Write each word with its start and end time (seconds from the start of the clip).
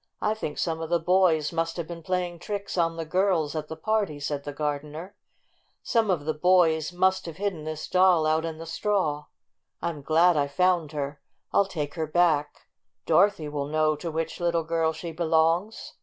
"I 0.20 0.34
think 0.34 0.58
some 0.58 0.82
of 0.82 0.90
the 0.90 1.00
boys 1.00 1.50
must 1.50 1.78
have 1.78 1.86
been 1.88 2.02
playing 2.02 2.40
tricks 2.40 2.76
on 2.76 2.98
the 2.98 3.06
girls 3.06 3.56
at 3.56 3.68
the 3.68 3.74
party," 3.74 4.20
said 4.20 4.44
the 4.44 4.52
gardener. 4.52 5.16
"Some 5.82 6.10
of 6.10 6.26
the 6.26 6.34
boys 6.34 6.92
must 6.92 7.24
have 7.24 7.38
hidden 7.38 7.64
this 7.64 7.88
doll 7.88 8.26
out 8.26 8.44
in 8.44 8.58
the 8.58 8.66
straw. 8.66 9.24
I'm 9.80 10.02
glad 10.02 10.36
I 10.36 10.46
found 10.46 10.92
her. 10.92 11.22
I'll 11.54 11.64
take 11.64 11.94
her 11.94 12.06
back. 12.06 12.66
Dorothy 13.06 13.48
will 13.48 13.66
know 13.66 13.96
to 13.96 14.10
which 14.10 14.40
little 14.40 14.62
girl 14.64 14.92
she 14.92 15.10
belongs." 15.10 15.94